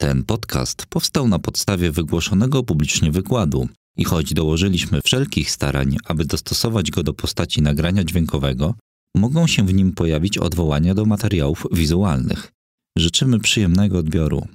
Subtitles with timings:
[0.00, 6.90] Ten podcast powstał na podstawie wygłoszonego publicznie wykładu i choć dołożyliśmy wszelkich starań, aby dostosować
[6.90, 8.74] go do postaci nagrania dźwiękowego,
[9.16, 12.52] mogą się w nim pojawić odwołania do materiałów wizualnych.
[12.98, 14.46] Życzymy przyjemnego odbioru.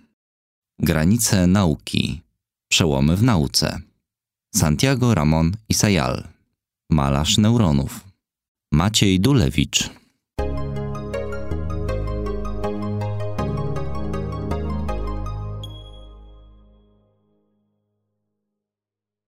[0.79, 2.21] Granice nauki.
[2.71, 3.81] Przełomy w nauce.
[4.55, 6.23] Santiago Ramon Isayal.
[6.89, 7.99] Malarz neuronów.
[8.71, 9.89] Maciej Dulewicz.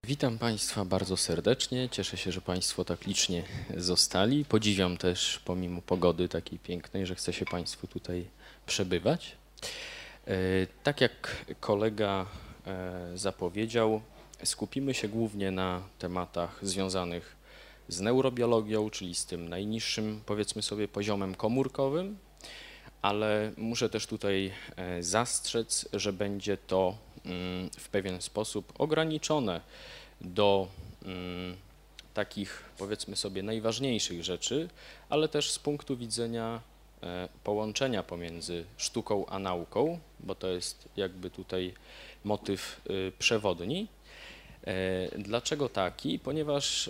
[0.08, 1.90] Witam Państwa bardzo serdecznie.
[1.90, 3.44] Cieszę się, że Państwo tak licznie
[3.78, 4.46] zostali.
[4.46, 8.26] Podziwiam też, pomimo pogody takiej pięknej, że chce się Państwu tutaj
[8.66, 9.32] przebywać.
[10.28, 10.34] E,
[10.84, 12.26] tak jak kolega
[12.68, 14.02] e, zapowiedział,
[14.44, 17.36] skupimy się głównie na tematach związanych
[17.88, 22.18] z neurobiologią, czyli z tym najniższym, powiedzmy sobie, poziomem komórkowym,
[23.02, 26.98] ale muszę też tutaj e, zastrzec, że będzie to
[27.78, 29.62] w pewien sposób ograniczone
[30.22, 30.68] do
[31.06, 31.58] mm,
[32.14, 34.70] takich, powiedzmy sobie, najważniejszych rzeczy,
[35.10, 36.62] ale też z punktu widzenia
[37.04, 41.74] e, połączenia pomiędzy sztuką a nauką, bo to jest jakby tutaj
[42.24, 43.88] motyw y, przewodni.
[44.68, 46.20] E, dlaczego taki?
[46.20, 46.90] Ponieważ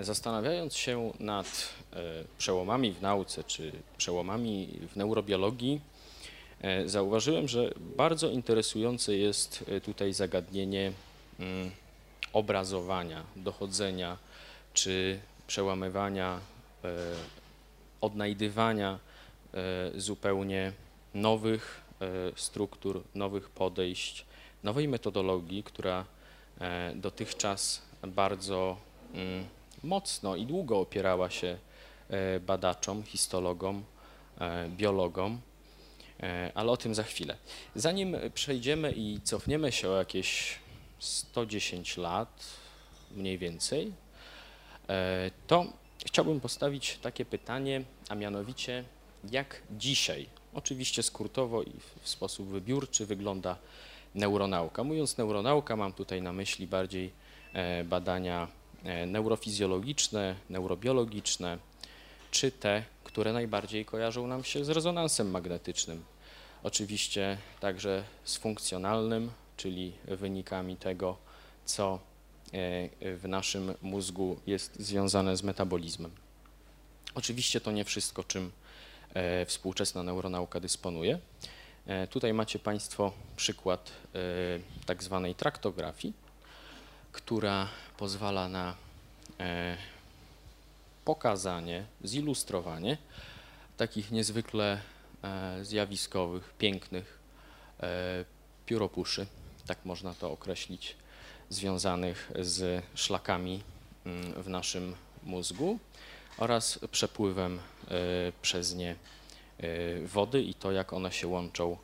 [0.00, 1.46] zastanawiając się nad
[1.92, 1.96] e,
[2.38, 5.80] przełomami w nauce czy przełomami w neurobiologii,
[6.86, 10.92] zauważyłem, że bardzo interesujące jest tutaj zagadnienie
[11.40, 11.70] mm,
[12.32, 14.18] obrazowania, dochodzenia
[14.74, 16.40] czy przełamywania,
[16.84, 16.88] e,
[18.00, 18.98] odnajdywania
[19.54, 20.72] e, zupełnie
[21.14, 22.06] nowych e,
[22.36, 24.26] struktur, nowych podejść,
[24.64, 26.04] nowej metodologii, która
[26.94, 28.76] dotychczas bardzo
[29.14, 29.44] mm,
[29.82, 31.58] mocno i długo opierała się
[32.46, 33.84] badaczom, histologom,
[34.68, 35.40] biologom,
[36.54, 37.36] ale o tym za chwilę.
[37.74, 40.58] Zanim przejdziemy i cofniemy się o jakieś
[40.98, 42.44] 110 lat
[43.16, 43.92] mniej więcej,
[44.88, 45.66] e, to
[46.06, 48.84] chciałbym postawić takie pytanie, a mianowicie
[49.30, 51.72] jak dzisiaj, oczywiście skrótowo i
[52.02, 53.56] w sposób wybiórczy wygląda
[54.14, 54.84] neuronauka.
[54.84, 57.12] Mówiąc neuronauka mam tutaj na myśli bardziej
[57.52, 58.48] e, badania
[58.84, 61.58] e, neurofizjologiczne, neurobiologiczne,
[62.30, 66.13] czy te, które najbardziej kojarzą nam się z rezonansem magnetycznym.
[66.64, 71.16] Oczywiście także z funkcjonalnym, czyli wynikami tego,
[71.64, 71.98] co e,
[73.16, 76.10] w naszym mózgu jest związane z metabolizmem.
[77.14, 78.52] Oczywiście to nie wszystko, czym
[79.14, 81.18] e, współczesna neuronauka dysponuje.
[81.86, 83.92] E, tutaj macie Państwo przykład
[84.86, 86.14] tak zwanej traktografii,
[87.12, 88.74] która pozwala na
[91.04, 92.98] pokazanie, zilustrowanie
[93.76, 94.80] takich niezwykle
[95.62, 97.18] zjawiskowych, pięknych
[98.66, 99.26] pióropuszy,
[99.66, 100.96] tak można to określić,
[101.48, 103.62] związanych z szlakami
[104.06, 105.78] mm, w naszym mózgu
[106.38, 107.92] oraz przepływem e,
[108.42, 108.90] przez nie
[109.58, 111.76] e, wody i to, jak one się łączą.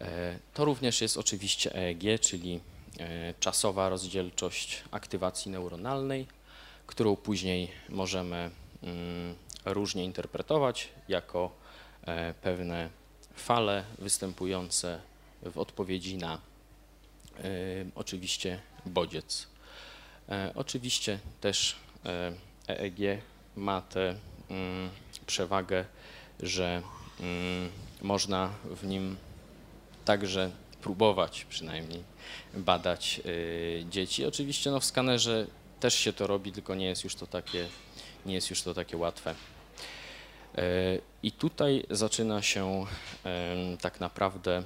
[0.00, 2.60] E, to również jest oczywiście EEG, czyli
[3.40, 6.26] czasowa rozdzielczość aktywacji neuronalnej,
[6.86, 8.50] którą później możemy
[8.82, 9.34] mm,
[9.64, 11.50] różnie interpretować jako
[12.42, 12.90] pewne
[13.34, 15.00] fale występujące
[15.42, 16.38] w odpowiedzi na
[17.94, 19.46] oczywiście bodziec.
[20.28, 21.76] E, oczywiście też
[22.68, 23.18] EEG e
[23.56, 24.14] ma tę
[24.50, 24.90] mm,
[25.26, 25.84] przewagę,
[26.40, 26.82] że
[27.20, 27.70] mm,
[28.02, 29.16] można w nim
[30.04, 30.50] także
[30.82, 32.02] próbować przynajmniej
[32.54, 34.26] badać e, dzieci.
[34.26, 35.46] Oczywiście no, w skanerze
[35.80, 37.68] też się to robi, tylko nie jest już to takie,
[38.26, 39.34] nie jest już to takie łatwe.
[41.22, 42.86] I tutaj zaczyna się
[43.80, 44.62] tak naprawdę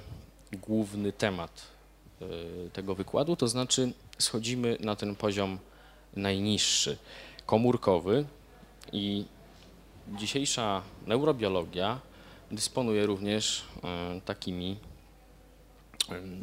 [0.51, 1.77] główny temat
[2.21, 5.59] Y, tego wykładu, to znaczy schodzimy na ten poziom
[6.15, 6.97] najniższy,
[7.45, 8.25] komórkowy
[8.91, 9.25] i
[10.07, 11.99] dzisiejsza neurobiologia
[12.51, 13.65] dysponuje również
[14.17, 14.77] y, takimi,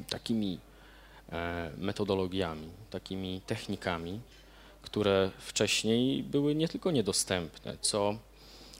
[0.08, 0.58] takimi
[1.78, 4.20] metodologiami, takimi technikami,
[4.82, 8.14] które wcześniej były nie tylko niedostępne, co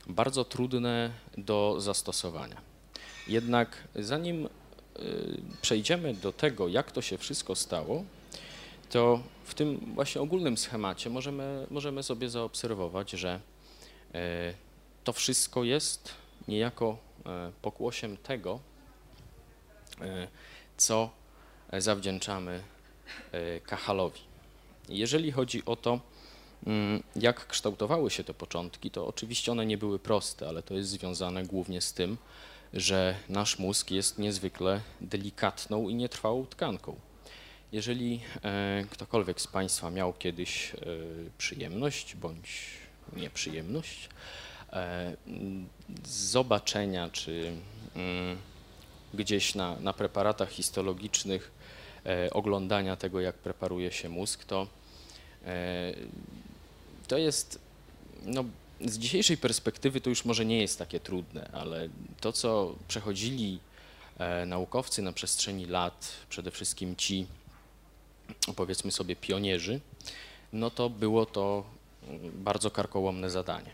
[0.07, 2.61] bardzo trudne do zastosowania.
[3.29, 4.49] Jednak zanim
[4.99, 8.05] Y, przejdziemy do tego, jak to się wszystko stało,
[8.91, 13.41] to w tym właśnie ogólnym schemacie możemy, możemy sobie zaobserwować, że
[14.15, 14.55] e,
[15.05, 16.15] to wszystko jest
[16.49, 18.61] niejako e, pokłosiem tego,
[20.77, 21.11] co
[21.79, 22.63] zawdzięczamy
[23.67, 24.21] Kachalowi.
[24.89, 26.01] Jeżeli chodzi o to,
[27.17, 31.45] jak kształtowały się te początki, to oczywiście one nie były proste, ale to jest związane
[31.45, 32.17] głównie z tym,
[32.75, 36.97] że nasz mózg jest niezwykle delikatną i nietrwałą tkanką.
[37.73, 40.77] Jeżeli e, ktokolwiek z Państwa miał kiedyś e,
[41.39, 42.71] przyjemność bądź
[43.17, 44.09] nieprzyjemność
[44.73, 45.17] e,
[46.05, 47.53] zobaczenia czy
[47.97, 48.39] mm,
[49.15, 51.65] gdzieś na, na preparatach histologicznych
[52.31, 54.67] oglądania tego, jak preparuje się mózg, to
[57.07, 57.59] to jest
[58.23, 58.45] no,
[58.81, 61.89] z dzisiejszej perspektywy to już może nie jest takie trudne, ale
[62.21, 63.59] to, co przechodzili
[64.47, 67.27] naukowcy na przestrzeni lat, przede wszystkim ci,
[68.57, 69.81] powiedzmy sobie pionierzy,
[70.53, 71.65] no to było to
[72.35, 73.71] bardzo karkołomne zadanie.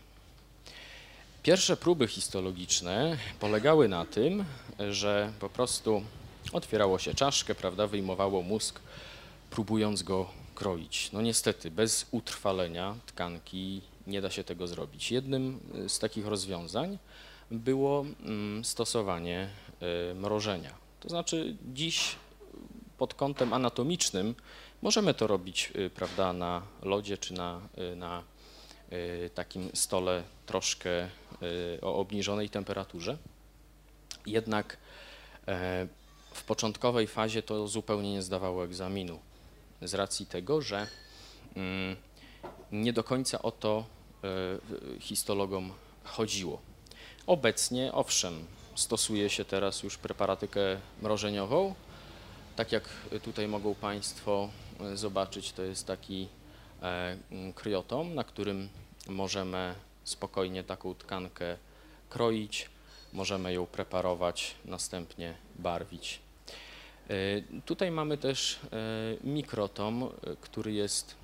[1.43, 4.45] Pierwsze próby histologiczne polegały na tym,
[4.89, 6.03] że po prostu
[6.53, 8.79] otwierało się czaszkę, prawda, wyjmowało mózg,
[9.49, 11.11] próbując go kroić.
[11.11, 15.11] No niestety, bez utrwalenia tkanki nie da się tego zrobić.
[15.11, 16.97] Jednym z takich rozwiązań
[17.51, 19.49] było mm, stosowanie
[20.11, 20.73] y, mrożenia.
[20.99, 22.15] To znaczy dziś
[22.97, 24.35] pod kątem anatomicznym
[24.81, 28.23] możemy to robić y, prawda, na lodzie czy na, y, na
[28.91, 31.09] y, takim stole troszkę
[31.81, 33.17] o obniżonej temperaturze.
[34.25, 34.77] Jednak
[35.47, 35.87] e,
[36.33, 39.19] w początkowej fazie to zupełnie nie zdawało egzaminu
[39.81, 40.87] z racji tego, że
[41.55, 41.95] mm,
[42.71, 43.85] nie do końca o to
[44.23, 45.71] e, histologom
[46.03, 46.61] chodziło.
[47.27, 48.45] Obecnie, owszem,
[48.75, 50.61] stosuje się teraz już preparatykę
[51.01, 51.75] mrożeniową,
[52.55, 52.89] tak jak
[53.23, 54.49] tutaj mogą Państwo
[54.79, 56.27] e, zobaczyć, to jest taki
[56.81, 57.17] e,
[57.55, 58.69] kryotom, na którym
[59.07, 61.57] możemy spokojnie taką tkankę
[62.09, 62.69] kroić,
[63.13, 66.19] możemy ją preparować, następnie barwić.
[67.09, 67.13] E,
[67.65, 68.59] tutaj mamy też
[69.23, 70.09] mikrotom,
[70.41, 71.15] który jest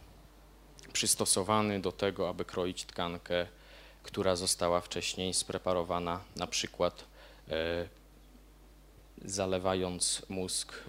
[0.93, 3.47] przystosowany do tego, aby kroić tkankę,
[4.03, 7.05] która została wcześniej spreparowana na przykład
[9.25, 10.83] zalewając mózg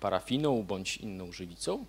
[0.00, 1.86] parafiną bądź inną żywicą.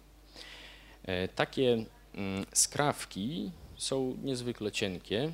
[1.06, 5.32] E, takie mm, skrawki są niezwykle cienkie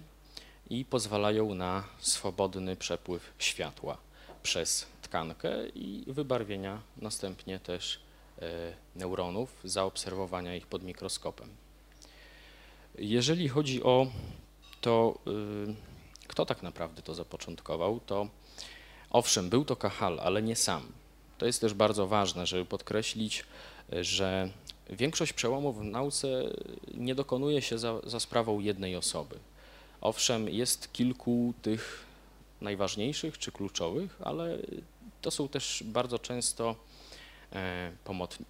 [0.69, 3.97] i pozwalają na swobodny przepływ światła
[4.43, 7.99] przez tkankę i wybarwienia następnie też
[8.41, 11.49] e, neuronów, zaobserwowania ich pod mikroskopem.
[12.97, 14.07] Jeżeli chodzi o
[14.81, 18.27] to, y, kto tak naprawdę to zapoczątkował, to
[19.09, 20.91] Owszem, był to Kahal, ale nie sam.
[21.37, 23.45] To jest też bardzo ważne, żeby podkreślić,
[24.01, 24.49] że
[24.89, 26.27] większość przełomów w nauce
[26.93, 29.39] nie dokonuje się za, za sprawą jednej osoby.
[30.01, 32.05] Owszem, jest kilku tych
[32.61, 34.57] najważniejszych czy kluczowych, ale
[35.21, 36.75] to są też bardzo często
[37.53, 37.91] e,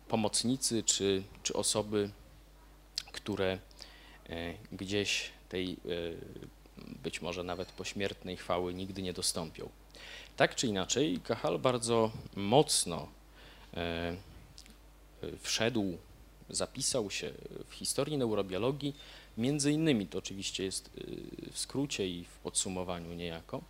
[0.08, 2.10] pomocnicy czy, czy osoby,
[3.12, 3.60] które
[4.30, 5.78] e, gdzieś tej e,
[7.04, 9.70] być może nawet pośmiertnej chwały nigdy nie dostąpią.
[10.38, 13.08] Tak czy inaczej, Kahal bardzo mocno
[15.42, 15.98] wszedł,
[16.50, 17.34] zapisał się
[17.70, 18.96] w historii neurobiologii,
[19.38, 20.90] między innymi, to oczywiście jest
[21.52, 23.62] w skrócie i w podsumowaniu niejako,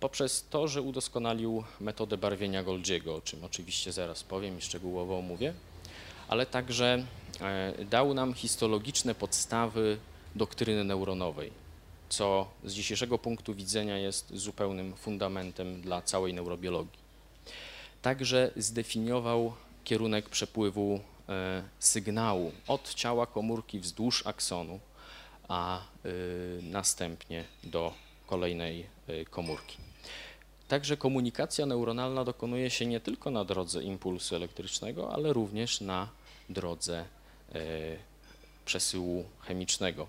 [0.00, 5.54] poprzez to, że udoskonalił metodę barwienia Goldziego, o czym oczywiście zaraz powiem i szczegółowo omówię,
[6.28, 7.04] ale także
[7.90, 9.98] dał nam histologiczne podstawy
[10.34, 11.62] doktryny neuronowej
[12.12, 16.98] co z dzisiejszego punktu widzenia jest zupełnym fundamentem dla całej neurobiologii.
[18.02, 19.52] Także zdefiniował
[19.84, 24.80] kierunek przepływu e, sygnału od ciała komórki wzdłuż aksonu,
[25.48, 25.82] a e,
[26.62, 27.92] następnie do
[28.32, 29.76] kolejnej e, komórki.
[30.68, 36.08] Także komunikacja neuronalna dokonuje się nie tylko na drodze impulsu elektrycznego, ale również na
[36.48, 37.04] drodze
[38.64, 40.06] przesyłu chemicznego.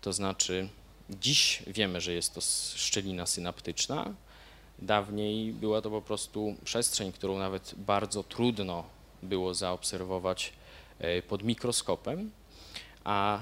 [0.00, 0.68] To znaczy
[1.10, 2.40] Dziś wiemy, że jest to
[2.76, 4.14] szczelina synaptyczna.
[4.78, 8.84] Dawniej była to po prostu przestrzeń, którą nawet bardzo trudno
[9.22, 10.52] było zaobserwować
[10.98, 12.30] e, pod mikroskopem,
[13.04, 13.40] a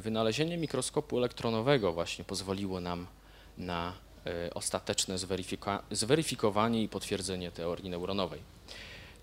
[0.00, 3.06] wynalezienie mikroskopu elektronowego właśnie pozwoliło nam
[3.60, 3.92] na
[4.26, 5.16] e, ostateczne
[5.90, 8.40] zweryfikowanie i potwierdzenie teorii neuronowej.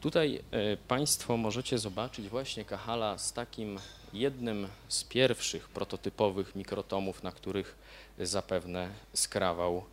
[0.02, 0.44] Tutaj
[0.88, 3.80] Państwo możecie zobaczyć właśnie Kahala z takim
[4.14, 7.76] jednym z pierwszych prototypowych mikrotomów, na których
[8.20, 9.84] zapewne skrawał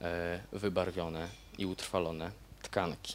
[0.00, 1.28] e, wybarwione
[1.58, 2.30] i utrwalone
[2.62, 3.14] tkanki.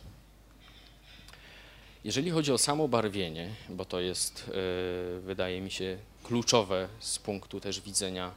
[2.03, 7.59] Jeżeli chodzi o samo barwienie, bo to jest, e, wydaje mi się, kluczowe z punktu
[7.59, 8.31] też widzenia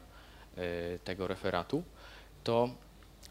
[0.56, 1.82] e, tego referatu,
[2.46, 2.68] to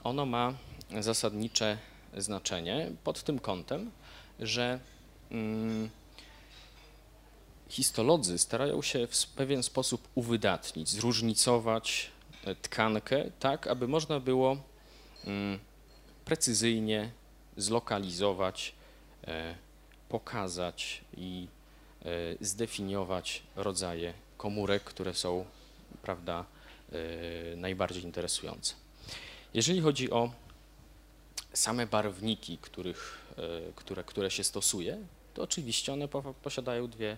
[0.03, 0.53] ono ma
[0.99, 1.77] zasadnicze
[2.17, 3.91] znaczenie pod tym kątem,
[4.39, 4.79] że
[5.31, 5.89] mm,
[7.69, 12.11] histolodzy starają się w pewien sposób uwydatnić, zróżnicować
[12.43, 14.57] e, tkankę, tak aby można było
[15.25, 15.59] mm,
[16.25, 17.11] precyzyjnie
[17.57, 18.75] zlokalizować,
[20.09, 21.47] pokazać i
[22.41, 25.45] zdefiniować rodzaje komórek, które są
[26.01, 26.45] prawda,
[27.55, 28.84] najbardziej interesujące.
[29.55, 30.31] Jeżeli chodzi o
[31.53, 33.25] same barwniki, których,
[33.75, 34.97] które, które się stosuje,
[35.33, 36.07] to oczywiście one
[36.43, 37.17] posiadają dwie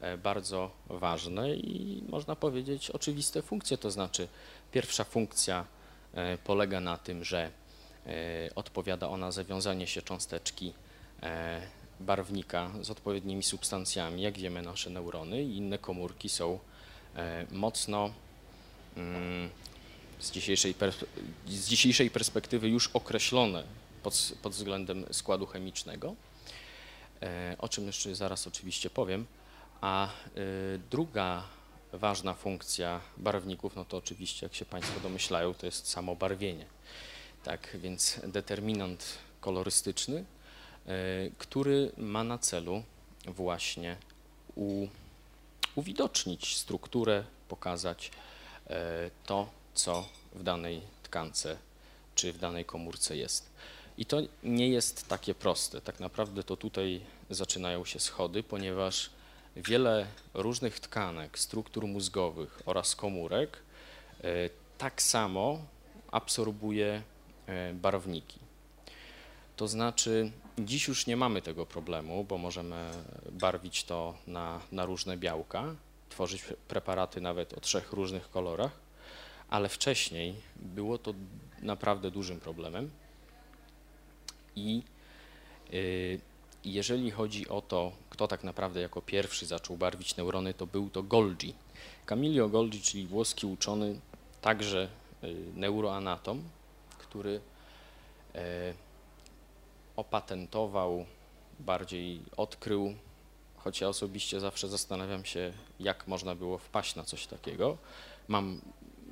[0.00, 3.78] e, bardzo ważne i można powiedzieć oczywiste funkcje.
[3.78, 4.28] To znaczy,
[4.72, 5.64] pierwsza funkcja
[6.14, 7.50] e, polega na tym, że
[8.06, 8.10] e,
[8.54, 10.72] odpowiada ona zawiązanie się cząsteczki
[12.00, 14.22] barwnika z odpowiednimi substancjami.
[14.22, 16.58] Jak wiemy, nasze neurony i inne komórki są
[17.50, 18.10] mocno
[18.96, 19.50] mm,
[20.24, 20.74] z dzisiejszej,
[21.48, 23.64] z dzisiejszej perspektywy już określone
[24.02, 26.14] pod, pod względem składu chemicznego.
[27.22, 29.26] E, o czym jeszcze zaraz oczywiście powiem.
[29.80, 30.10] A e,
[30.90, 31.44] druga
[31.92, 36.66] ważna funkcja barwników, no to oczywiście, jak się Państwo domyślają, to jest samo barwienie.
[37.44, 40.24] Tak, więc determinant kolorystyczny,
[40.86, 40.94] e,
[41.38, 42.82] który ma na celu
[43.26, 43.96] właśnie
[44.54, 44.86] u,
[45.74, 48.10] uwidocznić strukturę, pokazać
[49.26, 51.56] to, co w danej tkance
[52.14, 53.50] czy w danej komórce jest.
[53.98, 55.80] I to nie jest takie proste.
[55.80, 57.00] Tak naprawdę to tutaj
[57.30, 59.10] zaczynają się schody, ponieważ
[59.56, 63.58] wiele różnych tkanek, struktur mózgowych oraz komórek
[64.24, 65.58] e, tak samo
[66.10, 67.02] absorbuje
[67.46, 68.38] e, barwniki.
[69.56, 72.90] To znaczy, dziś już nie mamy tego problemu, bo możemy
[73.30, 75.74] barwić to na, na różne białka,
[76.08, 78.83] tworzyć preparaty nawet o trzech różnych kolorach,
[79.54, 81.14] ale wcześniej było to
[81.62, 82.90] naprawdę dużym problemem
[84.56, 84.82] i
[85.72, 86.20] y,
[86.64, 91.02] jeżeli chodzi o to, kto tak naprawdę jako pierwszy zaczął barwić neurony, to był to
[91.02, 91.54] Golgi.
[92.06, 94.00] Camillo Golgi, czyli włoski uczony,
[94.40, 94.88] także
[95.24, 96.42] y, neuroanatom,
[96.98, 97.40] który
[98.34, 98.74] e,
[99.96, 101.06] opatentował,
[101.60, 102.94] bardziej odkrył,
[103.56, 107.76] choć ja osobiście zawsze zastanawiam się, jak można było wpaść na coś takiego.
[108.28, 108.60] Mam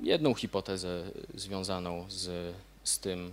[0.03, 3.31] jedną hipotezę związaną z, z tym,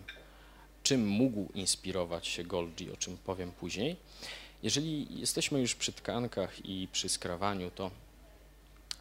[0.82, 3.96] czym mógł inspirować się Golgi, o czym powiem później.
[4.62, 7.90] Jeżeli jesteśmy już przy tkankach i przy skrawaniu, to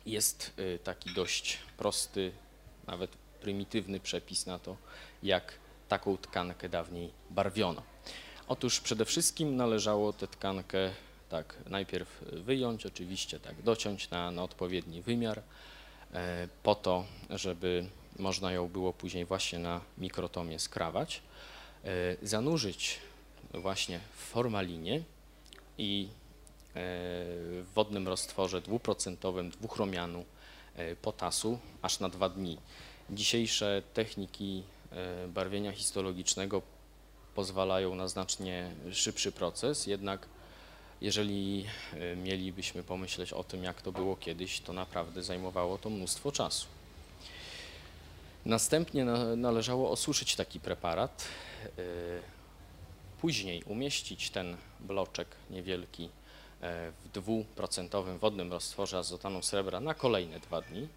[0.05, 2.31] jest y, taki dość prosty,
[2.88, 3.11] nawet
[3.41, 4.77] prymitywny przepis na to,
[5.23, 5.53] jak
[5.89, 7.83] taką tkankę dawniej barwiono.
[8.47, 10.91] Otóż przede wszystkim należało tę tkankę
[11.29, 15.41] tak najpierw wyjąć, oczywiście tak dociąć na, na odpowiedni wymiar,
[16.63, 17.86] po to, żeby
[18.20, 21.22] można ją było później właśnie na mikrotomie skrawać.
[21.86, 23.00] E, zanurzyć
[23.54, 25.04] właśnie w formalinie
[25.78, 26.12] i e,
[26.74, 30.25] w wodnym roztworze dwuprocentowym dwuchromianu
[30.75, 32.58] e, potasu aż na dwa dni.
[33.10, 34.63] Dzisiejsze techniki
[35.28, 36.62] barwienia histologicznego
[37.36, 40.28] pozwalają na znacznie szybszy proces, jednak
[41.01, 41.65] jeżeli
[42.15, 46.68] mielibyśmy pomyśleć o tym, jak to było kiedyś, to naprawdę zajmowało to mnóstwo czasu.
[48.46, 51.25] Następnie należało osuszyć taki preparat,
[51.79, 52.22] y,
[53.22, 56.10] później umieścić ten bloczek niewielki y,
[56.91, 60.88] w dwuprocentowym wodnym roztworze azotanu srebra na kolejne dwa dni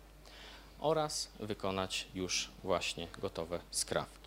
[0.80, 4.22] oraz wykonać już właśnie gotowe skrawki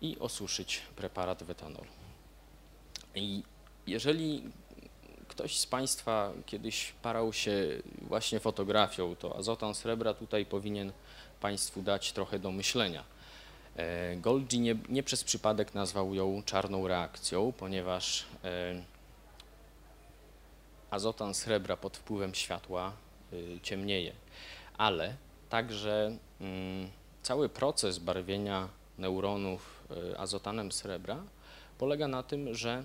[0.00, 1.86] i osuszyć preparat wetanolu.
[3.14, 3.42] I
[3.86, 4.42] jeżeli
[5.28, 7.52] ktoś z Państwa kiedyś parał się
[8.00, 10.92] właśnie fotografią, to azotan srebra tutaj powinien
[11.40, 13.04] Państwu dać trochę do myślenia.
[13.76, 18.82] E, Golgi nie, nie przez przypadek nazwał ją czarną reakcją, ponieważ e,
[20.90, 22.92] azotan srebra pod wpływem światła
[23.32, 24.12] e, ciemnieje,
[24.78, 25.16] ale
[25.48, 26.90] także mm,
[27.22, 29.76] cały proces barwienia neuronów
[30.18, 31.22] azotanem srebra
[31.78, 32.84] polega na tym, że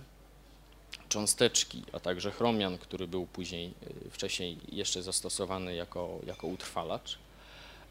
[1.11, 3.73] cząsteczki, a także chromian, który był później,
[4.11, 7.17] wcześniej jeszcze zastosowany jako, jako utrwalacz,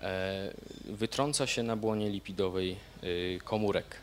[0.02, 0.52] E,
[0.84, 3.96] wytrąca się na błonie lipidowej y, komórek.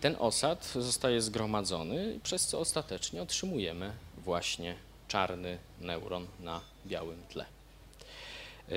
[0.00, 3.92] Ten osad zostaje zgromadzony, przez co ostatecznie otrzymujemy
[4.24, 4.74] właśnie
[5.08, 7.44] czarny neuron na białym tle.
[7.44, 8.74] E,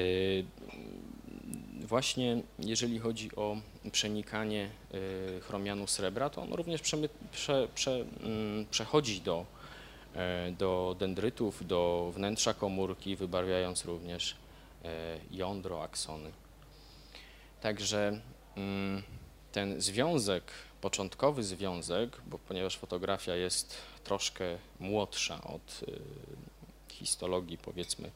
[1.88, 3.58] właśnie jeżeli chodzi o
[3.92, 4.70] przenikanie
[5.38, 6.82] y, chromianu srebra, to on również
[7.32, 9.46] prze, prze, mm, przechodzi do,
[10.16, 14.36] e, do dendrytów, do wnętrza komórki, wybarwiając również
[14.86, 16.32] E, jądro, aksony.
[17.62, 18.20] Także
[18.56, 19.04] mm,
[19.52, 20.52] ten związek,
[20.82, 26.00] początkowy związek, bo ponieważ fotografia jest troszkę młodsza od y,
[26.94, 28.12] histologii, powiedzmy,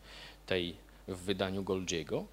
[0.46, 0.76] tej
[1.08, 2.26] w wydaniu Goldziego,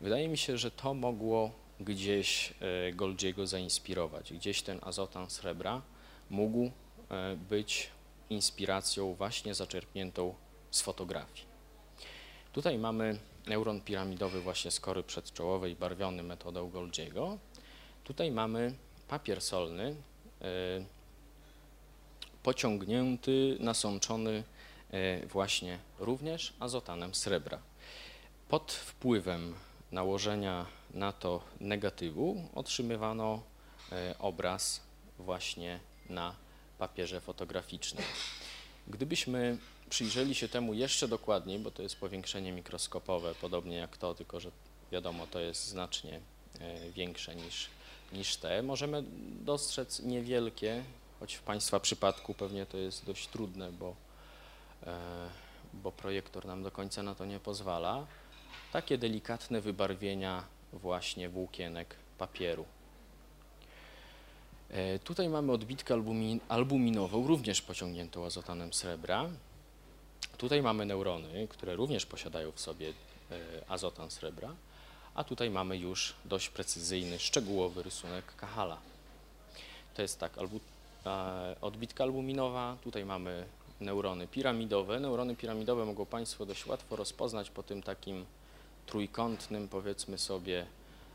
[0.00, 5.82] wydaje mi się, że to mogło gdzieś e, Goldziego zainspirować, gdzieś ten azotan srebra
[6.30, 6.70] mógł
[7.10, 7.90] e, być
[8.30, 10.34] inspiracją właśnie zaczerpniętą
[10.70, 11.50] z fotografii.
[12.52, 17.38] Tutaj mamy neuron piramidowy właśnie z kory przedczołowej barwiony metodą Goldziego.
[18.04, 18.74] Tutaj mamy
[19.08, 19.96] papier solny
[22.42, 24.44] pociągnięty, nasączony
[25.28, 27.58] właśnie również azotanem srebra.
[28.48, 29.54] Pod wpływem
[29.92, 33.42] nałożenia na to negatywu otrzymywano
[33.92, 34.80] e, obraz
[35.18, 36.34] właśnie na
[36.78, 38.04] papierze fotograficznym.
[38.88, 39.58] Gdybyśmy
[39.90, 44.50] przyjrzeli się temu jeszcze dokładniej, bo to jest powiększenie mikroskopowe, podobnie jak to, tylko że
[44.92, 46.20] wiadomo, to jest znacznie
[46.60, 47.68] e, większe niż,
[48.12, 49.04] niż te, możemy
[49.44, 50.84] dostrzec niewielkie,
[51.20, 53.94] choć w Państwa przypadku pewnie to jest dość trudne, bo,
[54.86, 54.96] e,
[55.74, 58.06] bo projektor nam do końca na to nie pozwala,
[58.72, 62.64] takie delikatne wybarwienia właśnie włókienek papieru.
[64.70, 69.28] E, tutaj mamy odbitkę albumin, albuminową, również pociągniętą azotanem srebra.
[70.38, 73.34] Tutaj mamy neurony, które również posiadają w sobie e,
[73.68, 74.54] azotan srebra,
[75.14, 78.78] a tutaj mamy już dość precyzyjny, szczegółowy rysunek Kahala.
[79.94, 80.60] To jest tak, albu,
[81.60, 83.44] odbitka albuminowa, tutaj mamy
[83.80, 85.00] neurony piramidowe.
[85.00, 88.26] Neurony piramidowe mogą Państwo dość łatwo rozpoznać po tym takim
[88.86, 90.66] trójkątnym, powiedzmy sobie,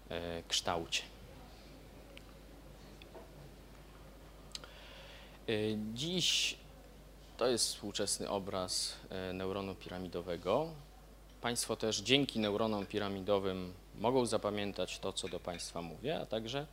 [0.09, 1.01] e, kształcie.
[5.49, 5.51] E,
[5.93, 6.57] dziś
[7.37, 10.67] to jest współczesny obraz e, neuronu piramidowego.
[11.41, 16.65] Państwo też dzięki neuronom piramidowym mogą zapamiętać to, co do Państwa mówię, a także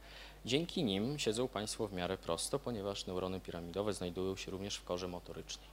[0.45, 5.09] dzięki nim siedzą Państwo w miarę prosto, ponieważ neurony piramidowe znajdują się również w korze
[5.09, 5.69] motorycznej.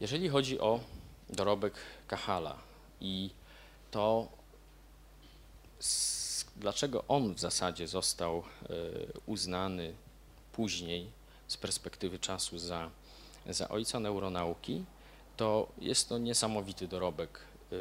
[0.00, 0.80] Jeżeli chodzi o
[1.30, 1.74] dorobek
[2.06, 2.58] Kahala
[3.00, 3.30] i
[3.92, 4.28] to
[6.56, 8.42] dlaczego on w zasadzie został e,
[9.26, 9.94] uznany
[10.52, 11.10] później
[11.48, 12.90] z perspektywy czasu za,
[13.46, 14.84] za ojca neuronauki,
[15.36, 17.40] to jest to niesamowity dorobek.
[17.72, 17.76] E,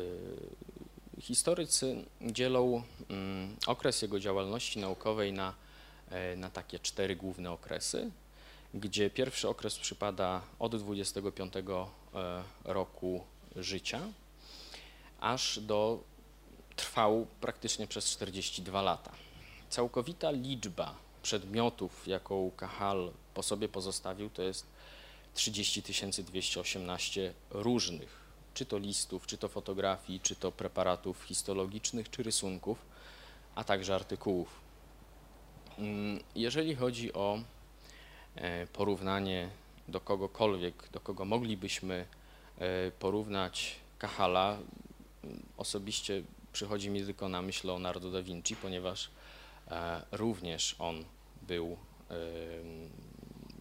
[1.21, 5.53] historycy dzielą mm, okres jego działalności naukowej na,
[6.09, 8.11] e, na takie cztery główne okresy,
[8.73, 11.53] gdzie pierwszy okres przypada od 25
[12.63, 13.23] roku
[13.55, 14.01] życia,
[15.21, 16.03] aż do
[16.75, 19.11] trwał praktycznie przez 42 lata.
[19.69, 24.65] Całkowita liczba przedmiotów, jaką Kahal po sobie pozostawił, to jest
[25.33, 25.83] 30
[26.23, 28.21] 218 różnych,
[28.53, 32.85] czy to listów, czy to fotografii, czy to preparatów histologicznych, czy rysunków,
[33.55, 34.59] a także artykułów.
[35.77, 37.39] Mm, jeżeli chodzi o
[38.35, 39.49] e, porównanie
[39.87, 42.05] do kogokolwiek, do kogo moglibyśmy
[42.57, 44.57] e, porównać Kahala,
[45.57, 49.09] osobiście przychodzi mi tylko na myśl Leonardo da Vinci, ponieważ
[49.67, 51.05] e, również on
[51.41, 51.77] był
[52.09, 52.15] e,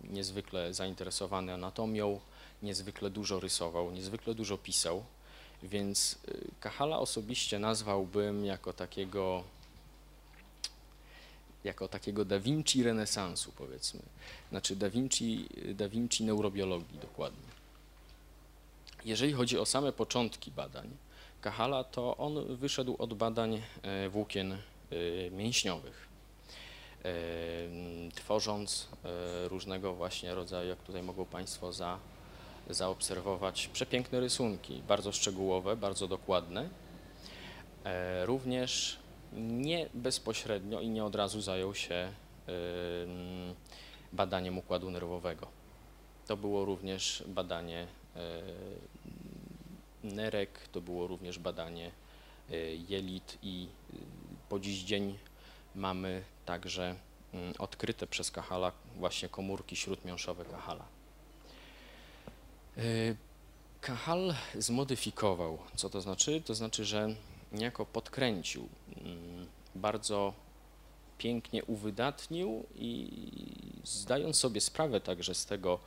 [0.05, 2.21] niezwykle zainteresowany anatomią,
[2.63, 5.05] niezwykle dużo rysował, niezwykle dużo pisał,
[5.63, 6.19] więc
[6.61, 9.45] Kahala e, osobiście nazwałbym jako takiego
[11.65, 14.01] jako takiego Da Vinci renesansu, powiedzmy.
[14.51, 17.51] Znaczy Da Vinci, da Vinci neurobiologii dokładnie.
[19.05, 20.91] Jeżeli chodzi o same początki badań,
[21.41, 24.59] Kahala, to on wyszedł od badań e, włókien e,
[25.31, 26.09] mięśniowych,
[27.05, 27.11] e,
[28.15, 28.89] tworząc
[29.49, 31.99] różnego właśnie rodzaju, jak tutaj mogą Państwo za,
[32.71, 36.69] zaobserwować, przepiękne rysunki, bardzo szczegółowe, bardzo dokładne.
[38.25, 38.99] Również
[39.33, 42.13] nie bezpośrednio i nie od razu zajął się
[44.13, 45.47] badaniem układu nerwowego.
[46.27, 47.87] To było również badanie
[50.05, 51.91] nerek, to było również badanie
[52.51, 52.57] e,
[52.89, 53.97] jelit i e,
[54.49, 55.19] po dziś dzień
[55.75, 56.97] mamy także
[57.35, 60.85] mm, odkryte przez Kahala właśnie komórki śródmiąższowe Kahala.
[62.77, 62.83] E,
[63.81, 66.43] Kahal zmodyfikował, co to znaczy?
[66.47, 67.09] To znaczy, że
[67.53, 70.35] niejako podkręcił, mm, bardzo
[71.19, 73.11] pięknie uwydatnił i
[73.85, 75.79] zdając sobie sprawę także z tego,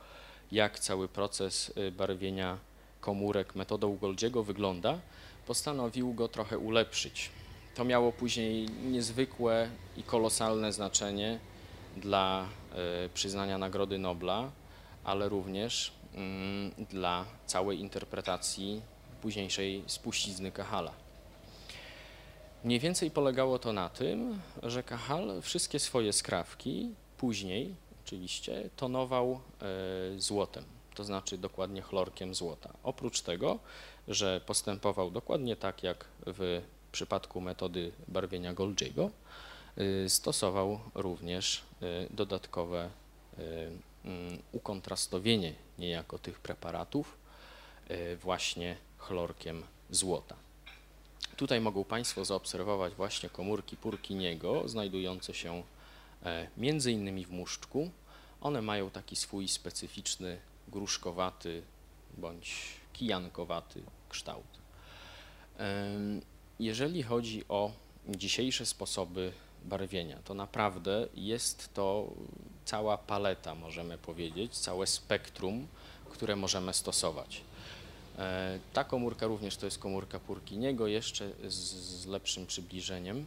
[0.52, 2.58] jak cały proces barwienia
[3.04, 4.98] komórek metodą Goldziego wygląda,
[5.46, 7.30] postanowił go trochę ulepszyć.
[7.74, 11.38] To miało później niezwykłe i kolosalne znaczenie
[11.96, 14.50] dla e, przyznania Nagrody Nobla,
[15.04, 18.82] ale również mm, dla całej interpretacji
[19.22, 20.92] późniejszej spuścizny Kahala.
[22.64, 30.20] Mniej więcej polegało to na tym, że Kahal wszystkie swoje skrawki później oczywiście tonował e,
[30.20, 30.64] złotem
[30.94, 32.72] to znaczy dokładnie chlorkiem złota.
[32.82, 33.58] Oprócz tego,
[34.08, 39.10] że postępował dokładnie tak jak w przypadku metody barwienia Golgiego
[40.08, 41.62] stosował również
[42.10, 42.90] dodatkowe
[44.04, 47.16] mm, ukontrastowienie niejako tych preparatów
[48.22, 50.36] właśnie chlorkiem złota.
[51.36, 55.62] Tutaj mogą Państwo zaobserwować właśnie komórki Purkiniego znajdujące się
[56.56, 57.90] między innymi w muszczku.
[58.40, 61.62] One mają taki swój specyficzny gruszkowaty
[62.18, 64.58] bądź kijankowaty kształt.
[66.60, 67.72] Jeżeli chodzi o
[68.08, 69.32] dzisiejsze sposoby
[69.64, 72.12] barwienia, to naprawdę jest to
[72.64, 75.66] cała paleta, możemy powiedzieć, całe spektrum,
[76.10, 77.40] które możemy stosować.
[78.18, 83.26] E, ta komórka również to jest komórka Purkiniego, jeszcze z, z lepszym przybliżeniem.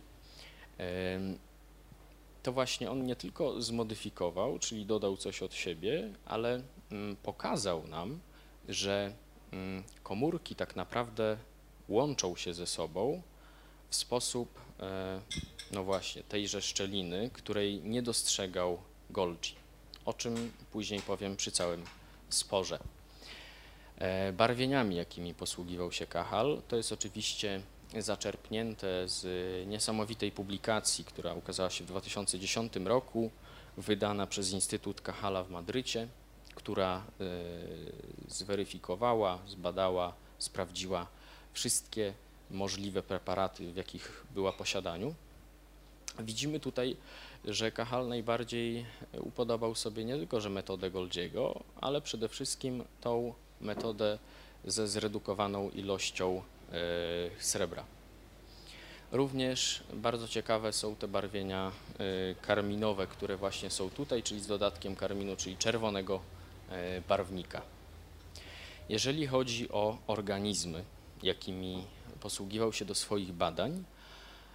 [2.44, 8.20] To właśnie on nie tylko zmodyfikował, czyli dodał coś od siebie, ale mm, pokazał nam,
[8.70, 9.14] że
[9.52, 11.38] mm, komórki tak naprawdę
[11.90, 13.22] łączą się ze sobą
[13.90, 15.22] w sposób, e,
[15.72, 18.78] no właśnie, tejże szczeliny, której nie dostrzegał
[19.10, 19.56] Golgi,
[20.06, 21.84] o czym później powiem przy całym
[22.30, 22.80] sporze.
[23.98, 27.62] E, barwieniami, jakimi posługiwał się Kahal, to jest oczywiście
[28.00, 29.24] zaczerpnięte z
[29.68, 33.32] niesamowitej publikacji, która ukazała się w 2010 roku,
[33.78, 36.08] wydana przez Instytut Kahala w Madrycie,
[36.56, 37.24] która e,
[38.28, 41.08] zweryfikowała, zbadała, sprawdziła
[41.54, 42.14] wszystkie
[42.52, 45.16] możliwe preparaty, w jakich była posiadaniu.
[46.20, 46.98] Widzimy tutaj,
[47.46, 48.86] że Kahal najbardziej
[49.20, 54.20] upodobał sobie nie tylko że metodę Goldziego, ale przede wszystkim tą metodę
[54.66, 56.42] ze zredukowaną ilością
[57.40, 57.84] srebra.
[59.12, 64.96] Również bardzo ciekawe są te barwienia e, karminowe, które właśnie są tutaj, czyli z dodatkiem
[64.96, 66.22] karminu, czyli czerwonego
[66.70, 67.62] e, barwnika.
[68.90, 70.84] Jeżeli chodzi o organizmy,
[71.24, 71.84] jakimi
[72.20, 73.84] posługiwał się do swoich badań,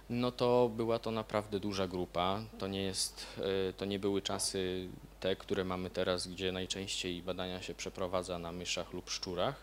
[0.09, 2.41] no to była to naprawdę duża grupa.
[2.59, 3.25] To nie, jest,
[3.69, 4.87] e, to nie były czasy
[5.19, 9.55] te, które mamy teraz, gdzie najczęściej badania się przeprowadza na myszach lub szczurach.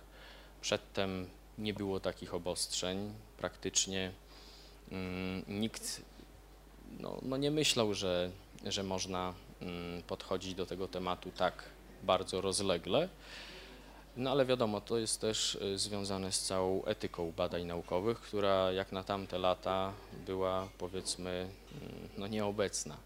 [0.61, 1.27] Przedtem
[1.59, 3.15] nie było takich obostrzeń.
[3.37, 4.13] Praktycznie
[4.93, 6.03] mm, nikt
[6.99, 8.31] no, no nie myślał, że,
[8.65, 11.65] że można mm, podchodzić do tego tematu tak
[12.03, 13.09] bardzo rozlegle.
[14.17, 18.93] No ale wiadomo, to jest też y, związane z całą etyką badań naukowych, która jak
[18.93, 19.93] na tamte lata
[20.27, 22.97] była powiedzmy mm, no, nieobecna.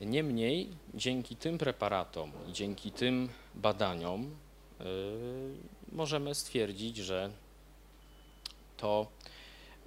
[0.00, 4.36] Niemniej dzięki tym preparatom i dzięki tym badaniom
[5.92, 7.30] możemy stwierdzić, że
[8.76, 9.06] to,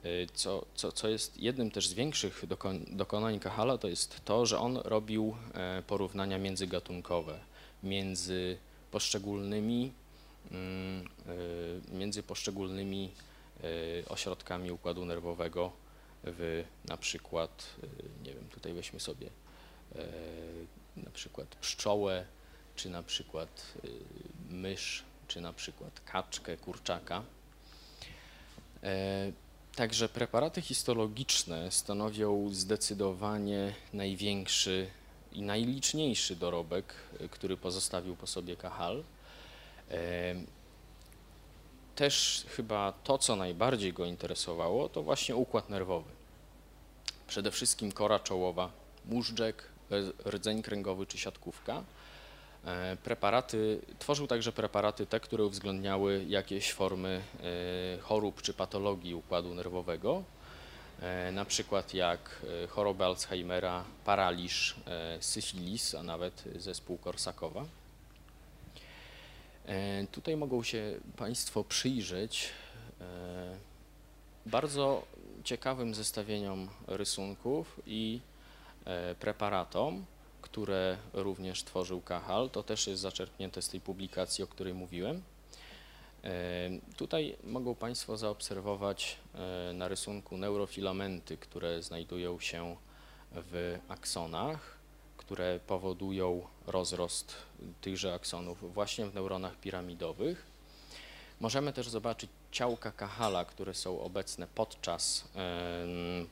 [0.04, 4.46] yy, co, co, co jest jednym też z większych dokon dokonań Kahala, to jest to,
[4.46, 5.36] że on robił
[5.78, 7.40] yy, porównania międzygatunkowe
[7.84, 8.58] między
[8.92, 9.92] poszczególnymi,
[10.52, 11.08] mm,
[11.92, 13.12] y, między poszczególnymi
[13.64, 15.72] y, ośrodkami układu nerwowego
[16.24, 17.88] w na przykład, y,
[18.24, 19.30] nie wiem, tutaj weźmy sobie
[20.98, 22.26] na przykład pszczołę,
[22.76, 23.74] czy na przykład
[24.50, 27.24] mysz, czy na przykład kaczkę, kurczaka.
[29.76, 34.88] Także preparaty histologiczne stanowią zdecydowanie największy
[35.32, 39.04] i najliczniejszy dorobek, y, który pozostawił po sobie Kahal.
[41.96, 46.12] Też chyba to, co najbardziej go interesowało, to właśnie układ nerwowy.
[47.28, 48.72] Przede wszystkim kora czołowa,
[49.06, 49.70] móżdżek,
[50.26, 51.84] rdzeń kręgowy czy siatkówka.
[52.66, 57.22] E, preparaty, tworzył także preparaty te, które uwzględniały jakieś formy
[57.98, 60.24] e, chorób czy patologii układu nerwowego,
[61.04, 64.76] E, na przykład jak choroba Alzheimera, paraliż,
[65.20, 67.66] syfilis, a nawet zespół Korsakowa.
[70.12, 72.50] Tutaj mogą się Państwo przyjrzeć
[74.46, 75.04] bardzo
[75.44, 78.20] ciekawym zestawieniom rysunków i
[79.20, 80.06] preparatom,
[80.54, 82.50] które również tworzył Kahal.
[82.50, 85.22] To też jest zaczerpnięte z tej publikacji, o której mówiłem.
[86.98, 92.76] Tutaj mogą Państwo zaobserwować e, na rysunku neurofilamenty, które znajdują się
[93.32, 94.78] w aksonach,
[95.18, 97.36] które powodują rozrost
[97.82, 100.46] tychże aksonów właśnie w neuronach piramidowych.
[101.40, 105.28] Możemy też zobaczyć ciałka Kahala, które są obecne podczas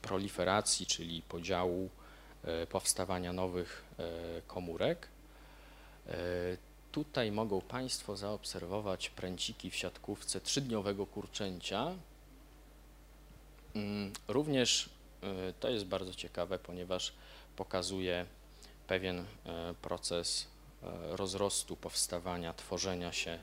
[0.02, 2.01] proliferacji, czyli podziału, e,
[2.70, 4.02] powstawania nowych e,
[4.46, 5.08] komórek.
[6.92, 11.94] Tutaj mogą Państwo zaobserwować pręciki w siatkówce trzydniowego kurczęcia.
[13.74, 14.90] Mm, również
[15.60, 17.12] to jest bardzo ciekawe, ponieważ
[17.56, 18.26] pokazuje
[18.86, 19.24] pewien
[19.82, 20.46] proces
[21.10, 23.38] rozrostu, powstawania, tworzenia się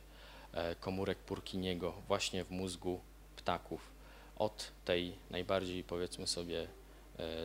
[0.79, 2.99] komórek Purkiniego właśnie w mózgu
[3.35, 3.81] ptaków.
[4.35, 6.67] od tej najbardziej powiedzmy sobie e,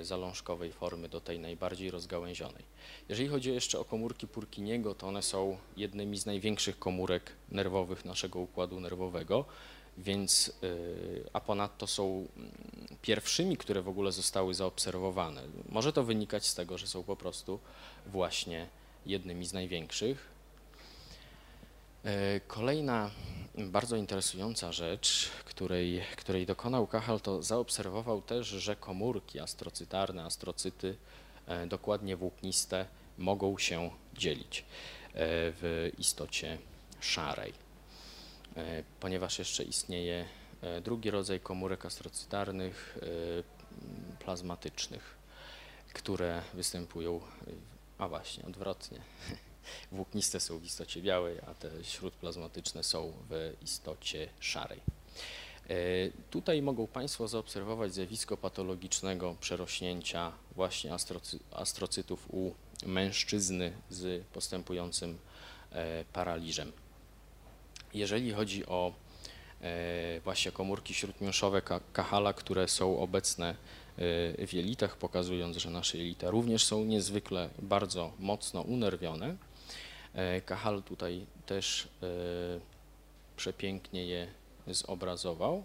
[0.03, 2.65] zalążkowej formy do tej najbardziej rozgałęzionej.
[3.09, 8.39] Jeżeli chodzi jeszcze o komórki Purkiniego, to one są jednymi z największych komórek nerwowych naszego
[8.39, 9.45] układu nerwowego,
[9.99, 12.51] więc y, a ponadto są mm,
[13.03, 15.43] pierwszymi, które w ogóle zostały zaobserwowane.
[15.69, 17.59] Może to wynikać z tego, że są po prostu
[18.07, 18.69] właśnie
[19.07, 20.34] jednymi z największych.
[22.05, 23.11] E, kolejna
[23.59, 30.97] bardzo interesująca rzecz, której, której dokonał Kachal, to zaobserwował też, że komórki astrocytarne, astrocyty,
[31.47, 32.87] e, dokładnie włókniste,
[33.19, 34.65] mogą się dzielić e,
[35.53, 36.59] w istocie
[37.01, 37.53] szarej.
[39.01, 40.25] Ponieważ jeszcze istnieje
[40.83, 42.99] drugi rodzaj komórek astrocytarnych,
[44.19, 45.17] plazmatycznych,
[45.93, 47.21] które występują,
[47.99, 49.01] a właśnie odwrotnie,
[49.93, 54.81] Włókniste są w istocie białej, a te śródplazmatyczne są w istocie szarej.
[55.71, 55.75] E,
[56.31, 62.55] tutaj mogą Państwo zaobserwować zjawisko patologicznego przerośnięcia właśnie astrocy, astrocytów u
[62.87, 65.19] mężczyzny z postępującym
[65.73, 66.73] e, paraliżem.
[67.95, 68.93] Jeżeli chodzi o
[69.61, 73.55] e, właśnie komórki śródmiąższowe Kahala, które są obecne
[74.47, 79.37] w jelitach, pokazując, że nasze jelita również są niezwykle bardzo mocno unerwione,
[80.47, 82.07] Kahal tutaj też e,
[83.37, 84.29] przepięknie je
[84.67, 85.65] zobrazował.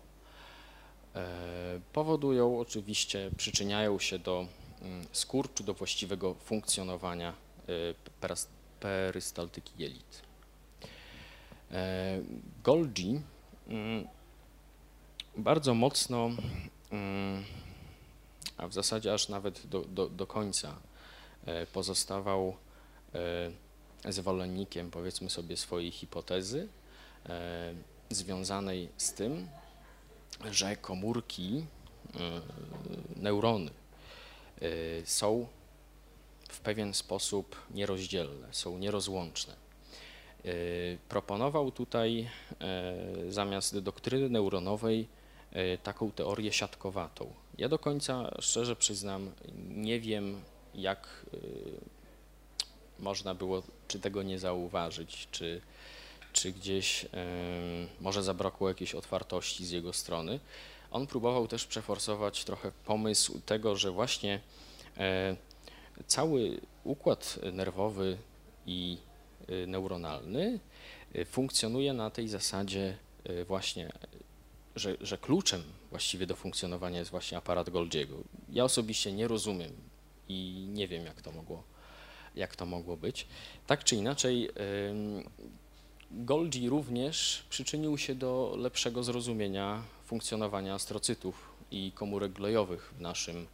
[1.16, 4.48] E, powodują oczywiście, przyczyniają się do
[4.82, 7.34] mm, skurczu, do właściwego funkcjonowania
[8.80, 10.22] perystaltyki jelit.
[12.64, 13.22] Golgi
[13.68, 14.08] mm,
[15.38, 16.30] bardzo mocno,
[16.92, 17.44] mm,
[18.58, 20.76] a w zasadzie aż nawet do, do, do końca
[21.74, 22.56] pozostawał
[24.10, 26.68] zwolennikiem, powiedzmy sobie, swojej hipotezy
[27.30, 27.74] e,
[28.10, 29.48] związanej z tym,
[30.52, 31.66] że komórki,
[32.16, 32.42] e,
[33.16, 33.72] neurony
[34.62, 34.66] e,
[35.06, 35.48] są
[36.50, 39.70] w pewien sposób nierozdzielne, są nierozłączne.
[41.10, 42.30] Proponował tutaj
[43.30, 45.08] zamiast doktryny neuronowej
[45.84, 47.34] taką teorię siatkowatą.
[47.58, 49.32] Ja do końca, szczerze przyznam,
[49.70, 50.42] nie wiem,
[50.76, 51.26] jak
[53.00, 55.62] można było czy tego nie zauważyć, czy,
[56.34, 57.06] czy gdzieś
[58.02, 60.40] może zabrakło jakiejś otwartości z jego strony.
[60.92, 64.40] On próbował też przeforsować trochę pomysł tego, że właśnie
[64.98, 65.36] e,
[66.08, 68.18] cały układ nerwowy
[68.66, 68.98] i
[69.48, 70.60] e, neuronalny
[71.14, 72.98] e, funkcjonuje na tej zasadzie
[73.48, 73.92] właśnie,
[74.76, 78.16] że, że kluczem właściwie do funkcjonowania jest właśnie aparat Golgiego.
[78.50, 79.72] Ja osobiście nie rozumiem
[80.30, 81.64] i nie wiem, jak to mogło
[82.36, 83.28] jak to mogło być.
[83.68, 84.50] Tak czy inaczej,
[86.12, 93.48] Golgi również przyczynił się do lepszego zrozumienia funkcjonowania astrocytów i komórek glejowych w naszym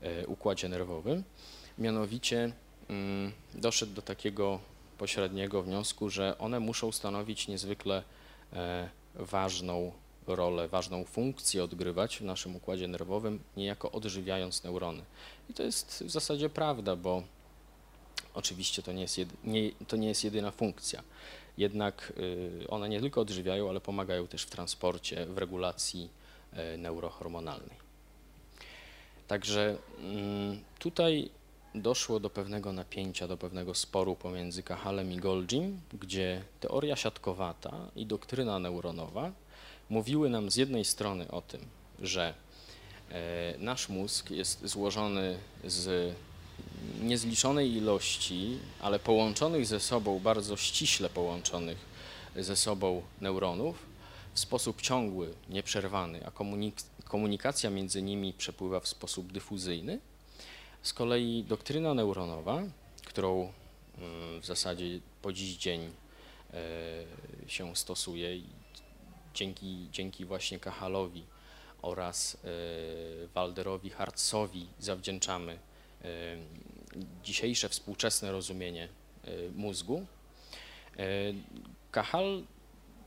[0.00, 1.24] e, układzie nerwowym.
[1.78, 2.52] Mianowicie
[3.54, 4.60] doszedł do takiego
[4.98, 8.02] pośredniego wniosku, że one muszą stanowić niezwykle
[8.52, 9.92] e, ważną
[10.26, 15.02] rolę, ważną funkcję odgrywać w naszym układzie nerwowym, niejako odżywiając neurony.
[15.50, 17.22] I to jest w zasadzie prawda, bo
[18.34, 21.02] Oczywiście to nie jest, jedy, nie, to nie jest jedyna funkcja,
[21.58, 26.10] jednak y, one nie tylko odżywiają, ale pomagają też w transporcie, w regulacji
[26.74, 27.84] y, neurohormonalnej.
[29.28, 31.30] Także mm, tutaj
[31.74, 38.06] doszło do pewnego napięcia, do pewnego sporu pomiędzy Kahalem i Golgim, gdzie teoria siatkowata i
[38.06, 39.32] doktryna neuronowa
[39.90, 41.60] mówiły nam z jednej strony o tym,
[42.00, 42.34] że
[43.10, 46.14] e, nasz mózg jest złożony z
[47.00, 51.78] niezliczonej ilości, ale połączonych ze sobą, bardzo ściśle połączonych
[52.36, 53.94] ze sobą neuronów
[54.34, 59.98] w sposób ciągły, nieprzerwany, a komunik komunikacja między nimi przepływa w sposób dyfuzyjny.
[60.82, 62.62] Z kolei doktryna neuronowa,
[63.04, 63.52] którą
[63.98, 68.44] mm, w zasadzie po dziś dzień e, się stosuje i
[69.34, 71.24] dzięki, dzięki właśnie Kahalowi
[71.82, 72.38] oraz e,
[73.34, 75.58] Walderowi Hartzowi zawdzięczamy
[77.24, 78.88] dzisiejsze współczesne rozumienie
[79.54, 80.06] mózgu.
[81.90, 82.42] Kahal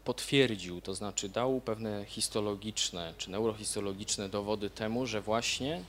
[0.03, 5.83] potwierdził, to znaczy dał pewne histologiczne czy neurohistologiczne dowody temu, że właśnie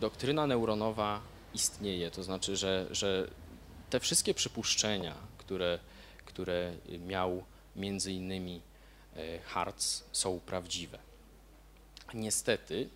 [0.00, 1.20] doktryna neuronowa
[1.54, 3.28] istnieje, to znaczy, że, że
[3.90, 5.78] te wszystkie przypuszczenia, które,
[6.24, 6.72] które
[7.06, 7.44] miał
[7.76, 8.60] między innymi
[9.44, 10.98] Hartz są prawdziwe.
[12.14, 12.88] Niestety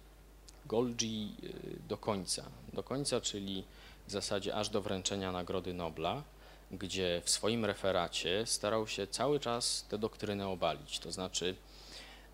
[0.66, 3.64] Golgi y, do końca, do końca, czyli
[4.06, 6.22] w zasadzie aż do wręczenia Nagrody Nobla,
[6.70, 11.54] gdzie w swoim referacie starał się cały czas tę doktrynę obalić, to znaczy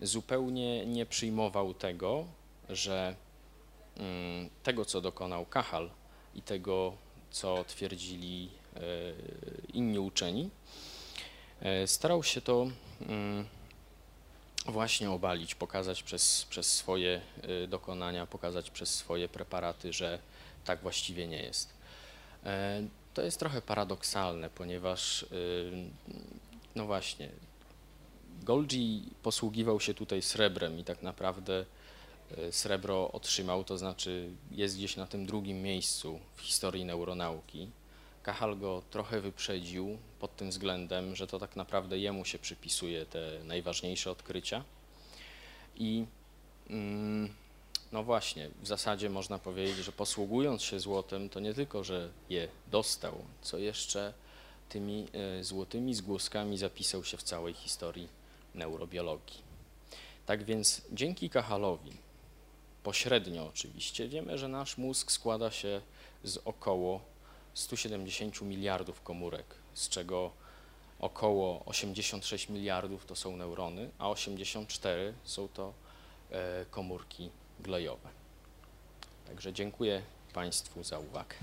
[0.01, 2.25] zupełnie nie przyjmował tego,
[2.69, 3.15] że
[3.97, 5.89] mm, tego, co dokonał Kahal
[6.35, 6.93] i tego,
[7.31, 8.79] co twierdzili e,
[9.73, 10.49] inni uczeni,
[11.61, 12.67] e, starał się to
[13.01, 13.45] mm,
[14.65, 20.19] właśnie obalić, pokazać przez, przez swoje e, dokonania, pokazać przez swoje preparaty, że
[20.65, 21.73] tak właściwie nie jest.
[23.13, 25.25] To jest trochę paradoksalne, ponieważ
[26.75, 27.29] no właśnie,
[28.43, 31.65] Golgi posługiwał się tutaj srebrem i tak naprawdę
[32.37, 37.69] e, srebro otrzymał, to znaczy jest gdzieś na tym drugim miejscu w historii neuronauki.
[38.23, 43.39] Kahal go trochę wyprzedził pod tym względem, że to tak naprawdę jemu się przypisuje te
[43.43, 44.63] najważniejsze odkrycia.
[45.75, 46.05] I
[46.69, 47.33] mm,
[47.91, 52.47] no właśnie, w zasadzie można powiedzieć, że posługując się złotem, to nie tylko, że je
[52.71, 54.13] dostał, co jeszcze
[54.69, 58.07] tymi e, złotymi zgłoskami zapisał się w całej historii
[58.55, 59.41] neurobiologii.
[60.25, 61.91] Tak więc dzięki Kahalowi,
[62.83, 65.81] pośrednio oczywiście, wiemy, że nasz mózg składa się
[66.23, 67.12] z około
[67.53, 70.31] 170 miliardów komórek, z czego
[70.99, 75.73] około 86 miliardów to są neurony, a 84 są to
[76.31, 78.09] e, komórki glejowe.
[79.27, 80.01] Także dziękuję
[80.33, 81.35] Państwu za uwagę.